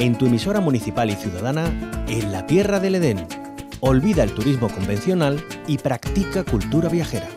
[0.00, 1.66] en tu emisora municipal y ciudadana,
[2.08, 3.26] en la Tierra del Edén.
[3.80, 7.28] Olvida el turismo convencional y practica cultura viajera.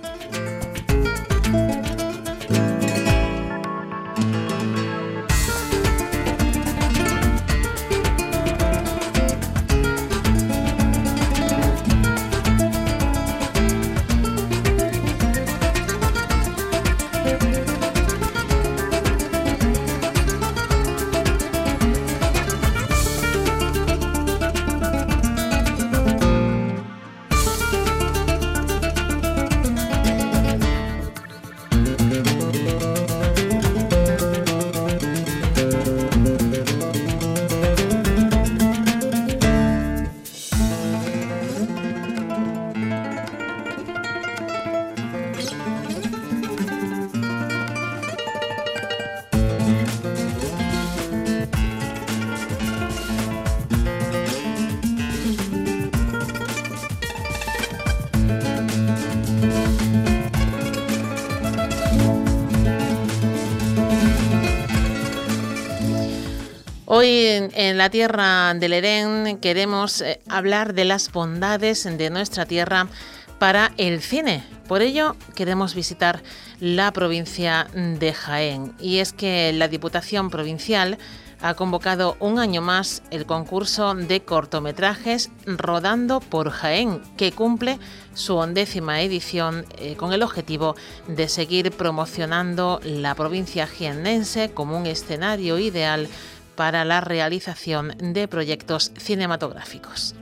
[66.95, 72.87] Hoy en, la tierra del Edén queremos eh, hablar de las bondades de nuestra tierra
[73.39, 74.43] para el cine.
[74.67, 76.21] Por ello queremos visitar
[76.59, 78.75] la provincia de Jaén.
[78.79, 80.99] Y es que la Diputación Provincial
[81.41, 87.79] ha convocado un año más el concurso de cortometrajes Rodando por Jaén, que cumple
[88.13, 90.75] su undécima edición eh, con el objetivo
[91.07, 96.07] de seguir promocionando la provincia jiennense como un escenario ideal
[96.55, 100.15] para la realización de proyectos cinematográficos.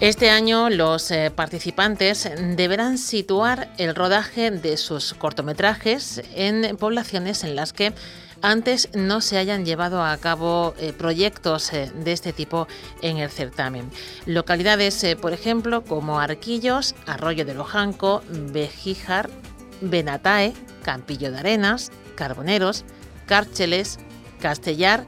[0.00, 7.54] Este año los eh, participantes deberán situar el rodaje de sus cortometrajes en poblaciones en
[7.54, 7.92] las que
[8.40, 12.66] antes no se hayan llevado a cabo eh, proyectos eh, de este tipo
[13.02, 13.90] en el certamen.
[14.24, 19.28] Localidades, por ejemplo, como Arquillos, Arroyo de Lojanco, Bejíjar,
[19.82, 22.86] Benatae, Campillo de Arenas, Carboneros,
[23.26, 23.98] Cárcheles,
[24.40, 25.04] Castellar,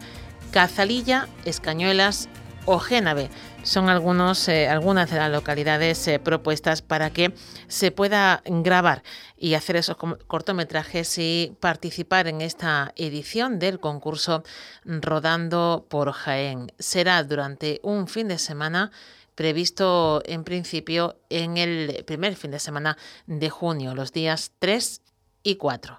[0.50, 2.28] Cazalilla, Escañuelas
[2.66, 3.30] o Génave
[3.62, 7.32] son algunos, eh, algunas de las localidades eh, propuestas para que
[7.68, 9.02] se pueda grabar
[9.36, 9.96] y hacer esos
[10.26, 14.42] cortometrajes y participar en esta edición del concurso
[14.84, 16.72] Rodando por Jaén.
[16.78, 18.90] Será durante un fin de semana
[19.34, 25.02] previsto en principio en el primer fin de semana de junio, los días 3
[25.42, 25.98] y 4.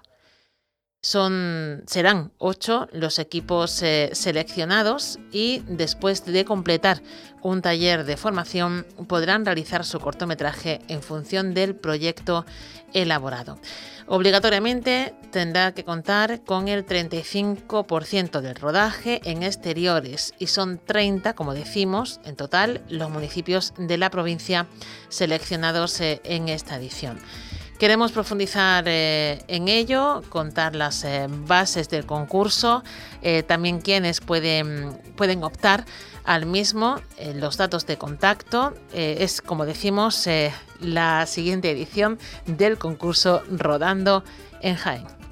[1.04, 7.02] Son, serán ocho los equipos eh, seleccionados y después de completar
[7.42, 12.46] un taller de formación podrán realizar su cortometraje en función del proyecto
[12.94, 13.58] elaborado.
[14.06, 21.52] Obligatoriamente tendrá que contar con el 35% del rodaje en exteriores y son 30, como
[21.52, 24.68] decimos, en total los municipios de la provincia
[25.10, 27.18] seleccionados eh, en esta edición.
[27.78, 32.84] Queremos profundizar eh, en ello, contar las eh, bases del concurso,
[33.20, 35.84] eh, también quienes pueden, pueden optar
[36.24, 37.00] al mismo,
[37.34, 38.72] los datos de contacto.
[38.94, 40.26] es, como decimos,
[40.80, 44.24] la siguiente edición del concurso Rodando
[44.62, 45.23] en Jaén.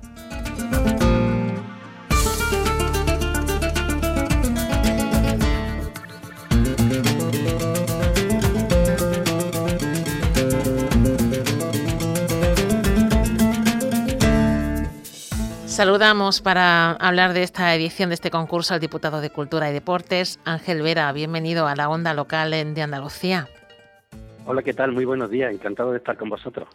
[15.82, 20.38] Saludamos para hablar de esta edición de este concurso al diputado de Cultura y Deportes,
[20.44, 21.10] Ángel Vera.
[21.10, 23.48] Bienvenido a la onda local de Andalucía.
[24.46, 24.92] Hola, ¿qué tal?
[24.92, 26.68] Muy buenos días, encantado de estar con vosotros.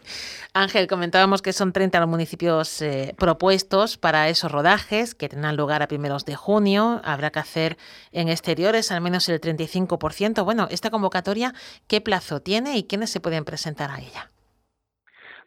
[0.51, 5.81] Ángel, comentábamos que son 30 los municipios eh, propuestos para esos rodajes que tendrán lugar
[5.81, 7.00] a primeros de junio.
[7.06, 7.77] Habrá que hacer
[8.12, 10.44] en exteriores al menos el 35%.
[10.44, 11.53] Bueno, esta convocatoria,
[11.88, 14.31] ¿qué plazo tiene y quiénes se pueden presentar a ella?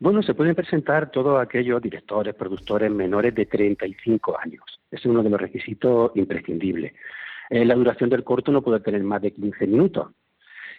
[0.00, 4.64] Bueno, se pueden presentar todos aquellos directores, productores menores de 35 años.
[4.90, 6.94] Ese es uno de los requisitos imprescindibles.
[7.50, 10.08] Eh, la duración del corto no puede tener más de 15 minutos.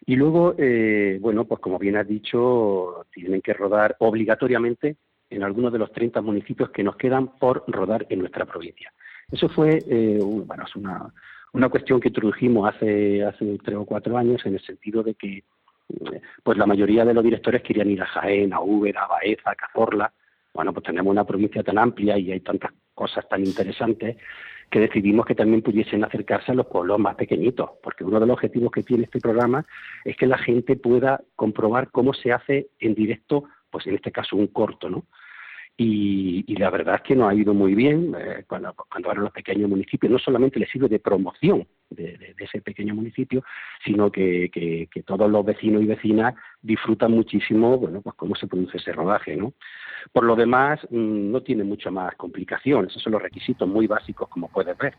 [0.07, 4.95] Y luego, eh, bueno, pues como bien has dicho, tienen que rodar obligatoriamente
[5.29, 8.91] en algunos de los 30 municipios que nos quedan por rodar en nuestra provincia.
[9.31, 11.13] Eso fue eh, bueno, es una,
[11.53, 15.43] una cuestión que introdujimos hace, hace tres o cuatro años en el sentido de que
[16.43, 19.55] pues la mayoría de los directores querían ir a Jaén, a Úbeda, a Baeza, a
[19.55, 20.11] Cazorla.
[20.53, 24.17] Bueno, pues tenemos una provincia tan amplia y hay tantas cosas tan interesantes
[24.69, 28.35] que decidimos que también pudiesen acercarse a los pueblos más pequeñitos, porque uno de los
[28.35, 29.65] objetivos que tiene este programa
[30.05, 34.37] es que la gente pueda comprobar cómo se hace en directo, pues en este caso
[34.37, 35.05] un corto, ¿no?
[35.77, 39.31] Y, la verdad es que nos ha ido muy bien eh, cuando, cuando van los
[39.31, 40.11] pequeños municipios.
[40.11, 43.43] No solamente les sirve de promoción de, ese pequeño municipio,
[43.83, 48.77] sino que, que, todos los vecinos y vecinas disfrutan muchísimo, bueno, pues cómo se produce
[48.77, 49.53] ese rodaje, ¿no?
[50.11, 52.87] Por lo demás, mm, no tiene mucha más complicación.
[52.87, 54.95] Esos son los requisitos muy básicos, como puedes ver.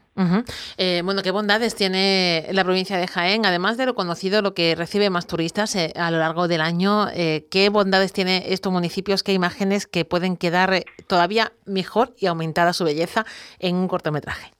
[0.76, 3.46] Eh, bueno, ¿qué bondades tiene la provincia de Jaén?
[3.46, 7.08] Además de lo conocido, lo que recibe más turistas eh, a lo largo del año,
[7.14, 9.22] eh, ¿qué bondades tiene estos municipios?
[9.22, 13.24] ¿Qué imágenes que pueden quedar todavía mejor y aumentada su belleza
[13.58, 14.52] en un cortometraje?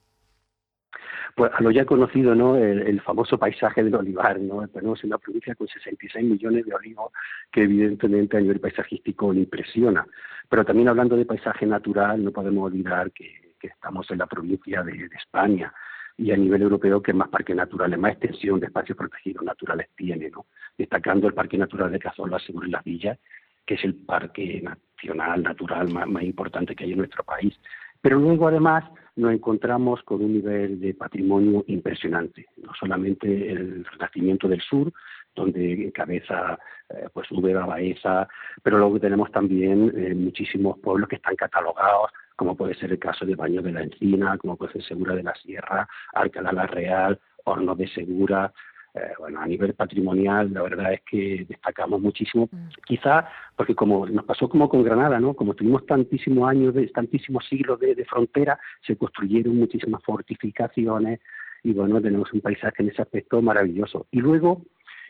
[1.35, 2.55] Pues a lo ya conocido, ¿no?
[2.57, 4.67] El, famoso paisaje del olivar, ¿no?
[4.67, 7.11] Tenemos una provincia con 66 millones de olivos
[7.51, 10.05] que evidentemente a nivel paisajístico impresiona.
[10.47, 15.09] Pero también hablando de paisaje natural, no podemos olvidar que, estamos en la provincia de,
[15.17, 15.73] España
[16.17, 20.29] y a nivel europeo que más parques naturales, más extensión de espacios protegidos naturales tiene,
[20.29, 20.45] ¿no?
[20.77, 23.17] Destacando el Parque Natural de Cazorla, Seguro y las Villas,
[23.65, 27.57] que es el parque nacional, natural más importante que hay en nuestro país.
[28.01, 28.83] Pero luego, además,
[29.15, 32.47] nos encontramos con un nivel de patrimonio impresionante.
[32.57, 34.91] No solamente el renacimiento del sur,
[35.35, 38.27] donde cabeza eh, pues Úbeda, Baeza,
[38.61, 43.25] pero luego tenemos también eh, muchísimos pueblos que están catalogados, como puede ser el caso
[43.25, 47.19] de Baño de la Encina, como puede ser Segura de la Sierra, Alcalá la Real,
[47.45, 48.51] Horno de Segura,
[48.95, 52.67] eh, bueno, a nivel patrimonial, la verdad es que destacamos muchísimo, mm.
[52.85, 55.33] quizá porque como nos pasó como con Granada, ¿no?
[55.33, 61.21] Como tuvimos tantísimos años, de, tantísimos siglos de, frontera, se construyeron muchísimas fortificaciones
[61.63, 64.05] y bueno, tenemos un paisaje en ese aspecto maravilloso.
[64.11, 64.61] Y luego,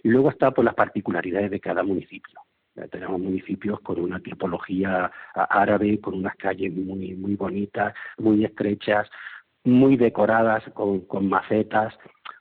[0.02, 2.40] y luego está por las particularidades de cada municipio.
[2.90, 9.10] tenemos municipios con una tipología árabe, con unas calles muy, muy bonitas, muy estrechas,
[9.66, 11.94] muy decoradas con, con macetas,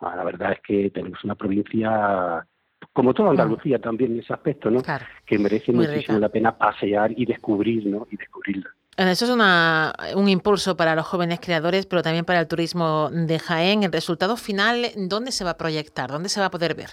[0.02, 2.46] Ah, la verdad es que tenemos una provincia
[2.92, 4.82] como toda Andalucía también en ese aspecto, ¿no?
[5.24, 8.06] que merece muchísimo la pena pasear y descubrir, ¿no?
[8.10, 8.68] Y descubrirla.
[8.96, 13.84] Eso es un impulso para los jóvenes creadores, pero también para el turismo de Jaén.
[13.84, 16.10] El resultado final, ¿dónde se va a proyectar?
[16.10, 16.90] ¿Dónde se va a poder ver?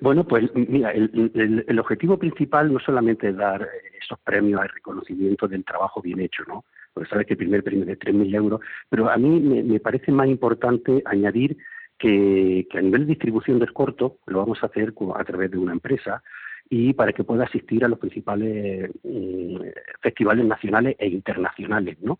[0.00, 3.68] Bueno, pues mira, el, el objetivo principal no solamente es dar
[4.02, 6.64] esos premios al reconocimiento del trabajo bien hecho, ¿no?
[6.94, 10.10] Porque sabes que el primer premio es de 3.000 euros, pero a mí me parece
[10.10, 11.58] más importante añadir
[12.00, 15.72] que, a nivel de distribución del corto lo vamos a hacer a través de una
[15.72, 16.22] empresa
[16.68, 19.56] y para que pueda asistir a los principales mm,
[20.00, 22.18] festivales nacionales e internacionales, ¿no?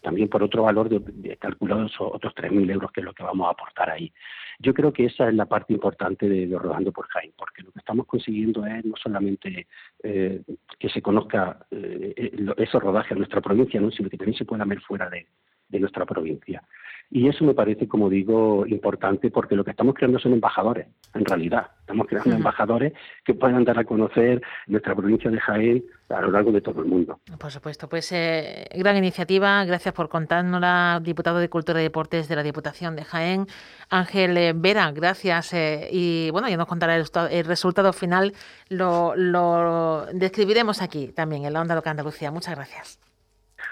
[0.00, 3.48] También por otro valor de, de calculados otros 3.000 euros, que es lo que vamos
[3.48, 4.12] a aportar ahí.
[4.60, 7.80] Yo creo que esa es la parte importante de, Rodando por Jaén, porque lo que
[7.80, 9.66] estamos consiguiendo es no solamente
[10.02, 10.40] eh,
[10.78, 13.90] que se conozca eh, esos rodajes en nuestra provincia, ¿no?
[13.90, 15.26] sino que también se pueda ver fuera de,
[15.68, 16.62] de nuestra provincia.
[17.10, 21.24] Y eso me parece, como digo, importante porque lo que estamos creando son embajadores, en
[21.24, 21.68] realidad.
[21.80, 22.92] Estamos creando embajadores
[23.24, 26.86] que puedan dar a conocer nuestra provincia de Jaén a lo largo de todo el
[26.86, 27.18] mundo.
[27.38, 29.64] Por supuesto, pues eh, gran iniciativa.
[29.64, 33.46] Gracias por contárnosla, diputado de Cultura y Deportes de la Diputación de Jaén.
[33.88, 35.54] Ángel eh, Vera, gracias.
[35.54, 38.34] Eh, y bueno, ya nos contará el, resultado final.
[38.68, 42.30] Lo, lo describiremos aquí también en la Onda Local Andalucía.
[42.30, 43.00] Muchas gracias.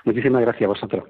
[0.05, 1.05] Muchísimas gracias a vosotros.